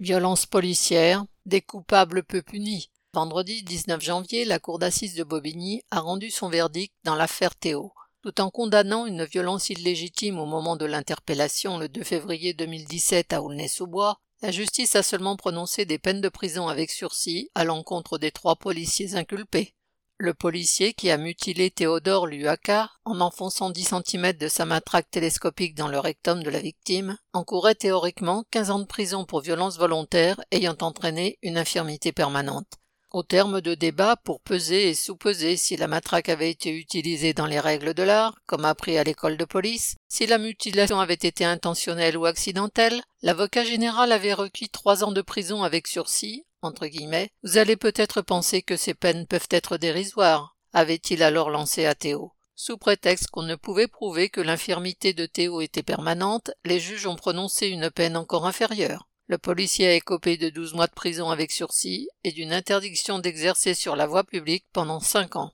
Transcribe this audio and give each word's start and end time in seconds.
Violence 0.00 0.46
policière, 0.46 1.26
des 1.44 1.60
coupables 1.60 2.22
peu 2.22 2.40
punis. 2.40 2.88
Vendredi 3.12 3.62
19 3.62 4.00
janvier, 4.00 4.46
la 4.46 4.58
cour 4.58 4.78
d'assises 4.78 5.14
de 5.14 5.24
Bobigny 5.24 5.82
a 5.90 6.00
rendu 6.00 6.30
son 6.30 6.48
verdict 6.48 6.94
dans 7.04 7.16
l'affaire 7.16 7.54
Théo. 7.54 7.92
Tout 8.22 8.40
en 8.40 8.48
condamnant 8.48 9.04
une 9.04 9.26
violence 9.26 9.68
illégitime 9.68 10.38
au 10.38 10.46
moment 10.46 10.76
de 10.76 10.86
l'interpellation 10.86 11.76
le 11.76 11.90
2 11.90 12.02
février 12.02 12.54
2017 12.54 13.34
à 13.34 13.42
Aulnay-sous-Bois, 13.42 14.16
la 14.40 14.50
justice 14.50 14.96
a 14.96 15.02
seulement 15.02 15.36
prononcé 15.36 15.84
des 15.84 15.98
peines 15.98 16.22
de 16.22 16.30
prison 16.30 16.66
avec 16.68 16.90
sursis 16.90 17.50
à 17.54 17.64
l'encontre 17.64 18.16
des 18.16 18.30
trois 18.30 18.56
policiers 18.56 19.16
inculpés. 19.16 19.74
Le 20.22 20.34
policier 20.34 20.92
qui 20.92 21.10
a 21.10 21.16
mutilé 21.16 21.70
Théodore 21.70 22.26
Luaka 22.26 22.90
en 23.06 23.22
enfonçant 23.22 23.70
10 23.70 23.94
cm 24.04 24.34
de 24.34 24.48
sa 24.48 24.66
matraque 24.66 25.10
télescopique 25.10 25.74
dans 25.74 25.88
le 25.88 25.98
rectum 25.98 26.42
de 26.42 26.50
la 26.50 26.58
victime 26.58 27.16
encourait 27.32 27.74
théoriquement 27.74 28.44
15 28.50 28.70
ans 28.70 28.78
de 28.80 28.84
prison 28.84 29.24
pour 29.24 29.40
violence 29.40 29.78
volontaire 29.78 30.38
ayant 30.50 30.76
entraîné 30.82 31.38
une 31.40 31.56
infirmité 31.56 32.12
permanente. 32.12 32.66
Au 33.12 33.22
terme 33.22 33.62
de 33.62 33.74
débats 33.74 34.16
pour 34.16 34.42
peser 34.42 34.90
et 34.90 34.94
sous-peser 34.94 35.56
si 35.56 35.78
la 35.78 35.88
matraque 35.88 36.28
avait 36.28 36.50
été 36.50 36.70
utilisée 36.70 37.32
dans 37.32 37.46
les 37.46 37.58
règles 37.58 37.94
de 37.94 38.02
l'art, 38.02 38.34
comme 38.44 38.66
appris 38.66 38.98
à 38.98 39.04
l'école 39.04 39.38
de 39.38 39.46
police, 39.46 39.96
si 40.10 40.26
la 40.26 40.36
mutilation 40.36 41.00
avait 41.00 41.14
été 41.14 41.46
intentionnelle 41.46 42.18
ou 42.18 42.26
accidentelle, 42.26 43.02
l'avocat 43.22 43.64
général 43.64 44.12
avait 44.12 44.34
requis 44.34 44.68
trois 44.68 45.02
ans 45.02 45.12
de 45.12 45.22
prison 45.22 45.62
avec 45.62 45.86
sursis, 45.86 46.44
entre 46.62 46.86
guillemets, 46.86 47.30
vous 47.42 47.58
allez 47.58 47.76
peut-être 47.76 48.22
penser 48.22 48.62
que 48.62 48.76
ces 48.76 48.94
peines 48.94 49.26
peuvent 49.26 49.48
être 49.50 49.76
dérisoires, 49.76 50.56
avait-il 50.72 51.22
alors 51.22 51.50
lancé 51.50 51.86
à 51.86 51.94
Théo. 51.94 52.32
Sous 52.54 52.76
prétexte 52.76 53.28
qu'on 53.28 53.42
ne 53.42 53.54
pouvait 53.54 53.88
prouver 53.88 54.28
que 54.28 54.40
l'infirmité 54.40 55.14
de 55.14 55.24
Théo 55.26 55.62
était 55.62 55.82
permanente, 55.82 56.50
les 56.64 56.78
juges 56.78 57.06
ont 57.06 57.16
prononcé 57.16 57.68
une 57.68 57.90
peine 57.90 58.16
encore 58.16 58.46
inférieure. 58.46 59.08
Le 59.26 59.38
policier 59.38 59.86
a 59.86 59.94
écopé 59.94 60.36
de 60.36 60.50
douze 60.50 60.74
mois 60.74 60.86
de 60.86 60.92
prison 60.92 61.30
avec 61.30 61.52
sursis 61.52 62.08
et 62.24 62.32
d'une 62.32 62.52
interdiction 62.52 63.18
d'exercer 63.18 63.74
sur 63.74 63.96
la 63.96 64.06
voie 64.06 64.24
publique 64.24 64.66
pendant 64.72 65.00
cinq 65.00 65.36
ans. 65.36 65.52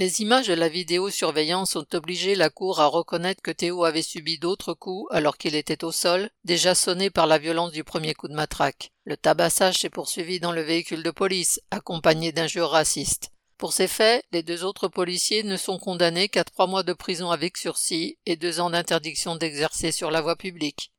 Les 0.00 0.22
images 0.22 0.46
de 0.46 0.54
la 0.54 0.70
vidéosurveillance 0.70 1.76
ont 1.76 1.84
obligé 1.92 2.34
la 2.34 2.48
Cour 2.48 2.80
à 2.80 2.86
reconnaître 2.86 3.42
que 3.42 3.50
Théo 3.50 3.84
avait 3.84 4.00
subi 4.00 4.38
d'autres 4.38 4.72
coups 4.72 5.06
alors 5.14 5.36
qu'il 5.36 5.54
était 5.54 5.84
au 5.84 5.92
sol, 5.92 6.30
déjà 6.42 6.74
sonné 6.74 7.10
par 7.10 7.26
la 7.26 7.36
violence 7.36 7.70
du 7.70 7.84
premier 7.84 8.14
coup 8.14 8.26
de 8.26 8.32
matraque. 8.32 8.92
Le 9.04 9.18
tabassage 9.18 9.76
s'est 9.76 9.90
poursuivi 9.90 10.40
dans 10.40 10.52
le 10.52 10.62
véhicule 10.62 11.02
de 11.02 11.10
police, 11.10 11.60
accompagné 11.70 12.32
d'injures 12.32 12.70
racistes. 12.70 13.28
Pour 13.58 13.74
ces 13.74 13.88
faits, 13.88 14.24
les 14.32 14.42
deux 14.42 14.64
autres 14.64 14.88
policiers 14.88 15.42
ne 15.42 15.58
sont 15.58 15.78
condamnés 15.78 16.30
qu'à 16.30 16.44
trois 16.44 16.66
mois 16.66 16.82
de 16.82 16.94
prison 16.94 17.30
avec 17.30 17.58
sursis 17.58 18.16
et 18.24 18.36
deux 18.36 18.58
ans 18.58 18.70
d'interdiction 18.70 19.36
d'exercer 19.36 19.92
sur 19.92 20.10
la 20.10 20.22
voie 20.22 20.36
publique. 20.36 20.92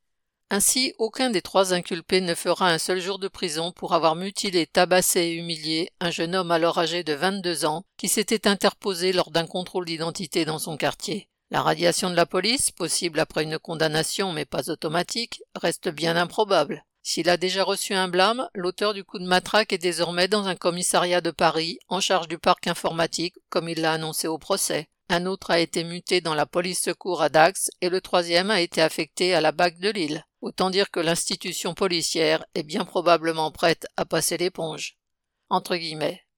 Ainsi, 0.53 0.94
aucun 0.97 1.30
des 1.30 1.41
trois 1.41 1.73
inculpés 1.73 2.19
ne 2.19 2.35
fera 2.35 2.69
un 2.69 2.77
seul 2.77 2.99
jour 2.99 3.19
de 3.19 3.30
prison 3.30 3.71
pour 3.71 3.94
avoir 3.94 4.17
mutilé, 4.17 4.67
tabassé 4.67 5.21
et 5.21 5.33
humilié 5.35 5.94
un 6.02 6.11
jeune 6.11 6.35
homme 6.35 6.52
alors 6.52 6.77
âgé 6.77 7.05
de 7.05 7.13
22 7.13 7.63
ans 7.63 7.85
qui 7.95 8.09
s'était 8.09 8.49
interposé 8.49 9.13
lors 9.13 9.31
d'un 9.31 9.47
contrôle 9.47 9.85
d'identité 9.85 10.44
dans 10.44 10.59
son 10.59 10.75
quartier. 10.75 11.29
La 11.52 11.61
radiation 11.61 12.09
de 12.09 12.17
la 12.17 12.25
police, 12.25 12.69
possible 12.69 13.22
après 13.22 13.44
une 13.44 13.59
condamnation 13.59 14.33
mais 14.33 14.44
pas 14.44 14.69
automatique, 14.69 15.41
reste 15.55 15.88
bien 15.88 16.17
improbable. 16.17 16.83
S'il 17.02 17.29
a 17.29 17.38
déjà 17.38 17.63
reçu 17.63 17.94
un 17.94 18.09
blâme, 18.09 18.49
l'auteur 18.53 18.94
du 18.94 19.05
coup 19.05 19.19
de 19.19 19.25
matraque 19.25 19.72
est 19.72 19.77
désormais 19.77 20.27
dans 20.27 20.47
un 20.47 20.55
commissariat 20.55 21.22
de 21.22 21.31
Paris 21.31 21.79
en 21.88 22.02
charge 22.02 22.27
du 22.27 22.38
parc 22.38 22.67
informatique, 22.67 23.35
comme 23.49 23.69
il 23.69 23.79
l'a 23.79 23.94
annoncé 23.94 24.27
au 24.27 24.38
procès. 24.38 24.89
Un 25.13 25.25
autre 25.25 25.51
a 25.51 25.59
été 25.59 25.83
muté 25.83 26.21
dans 26.21 26.35
la 26.35 26.45
police 26.45 26.83
secours 26.83 27.21
à 27.21 27.27
Dax 27.27 27.69
et 27.81 27.89
le 27.89 27.99
troisième 27.99 28.49
a 28.49 28.61
été 28.61 28.81
affecté 28.81 29.33
à 29.33 29.41
la 29.41 29.51
BAC 29.51 29.77
de 29.77 29.89
Lille. 29.89 30.25
Autant 30.39 30.69
dire 30.69 30.89
que 30.89 31.01
l'institution 31.01 31.73
policière 31.73 32.45
est 32.55 32.63
bien 32.63 32.85
probablement 32.85 33.51
prête 33.51 33.87
à 33.97 34.05
passer 34.05 34.37
l'éponge. 34.37 34.95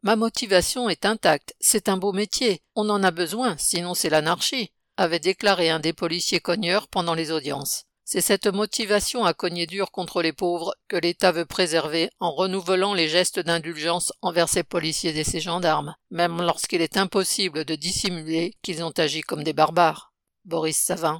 Ma 0.01 0.15
motivation 0.15 0.89
est 0.89 1.05
intacte, 1.05 1.53
c'est 1.59 1.87
un 1.87 1.97
beau 1.97 2.13
métier, 2.13 2.63
on 2.73 2.89
en 2.89 3.03
a 3.03 3.11
besoin, 3.11 3.55
sinon 3.59 3.93
c'est 3.93 4.09
l'anarchie, 4.09 4.71
avait 4.97 5.19
déclaré 5.19 5.69
un 5.69 5.79
des 5.79 5.93
policiers 5.93 6.39
cogneurs 6.39 6.87
pendant 6.87 7.13
les 7.13 7.29
audiences. 7.29 7.85
C'est 8.05 8.21
cette 8.21 8.47
motivation 8.47 9.23
à 9.23 9.33
cogner 9.33 9.65
dur 9.65 9.91
contre 9.91 10.21
les 10.21 10.33
pauvres 10.33 10.75
que 10.89 10.97
l'État 10.97 11.31
veut 11.31 11.45
préserver 11.45 12.09
en 12.19 12.31
renouvelant 12.31 12.93
les 12.93 13.07
gestes 13.07 13.39
d'indulgence 13.39 14.11
envers 14.21 14.49
ses 14.49 14.63
policiers 14.63 15.17
et 15.17 15.23
ses 15.23 15.39
gendarmes, 15.39 15.95
même 16.11 16.41
lorsqu'il 16.41 16.81
est 16.81 16.97
impossible 16.97 17.63
de 17.63 17.75
dissimuler 17.75 18.55
qu'ils 18.61 18.83
ont 18.83 18.93
agi 18.97 19.21
comme 19.21 19.43
des 19.43 19.53
barbares. 19.53 20.13
Boris 20.45 20.77
Savin. 20.77 21.11